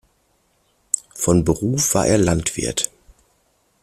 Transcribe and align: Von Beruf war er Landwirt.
Von 1.13 1.45
Beruf 1.45 1.93
war 1.93 2.07
er 2.07 2.17
Landwirt. 2.17 2.89